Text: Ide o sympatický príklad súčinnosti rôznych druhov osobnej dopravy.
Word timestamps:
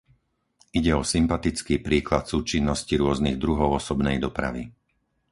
Ide 0.79 0.91
o 0.97 1.03
sympatický 1.13 1.75
príklad 1.87 2.23
súčinnosti 2.33 2.95
rôznych 3.03 3.37
druhov 3.43 3.69
osobnej 3.79 4.17
dopravy. 4.25 4.63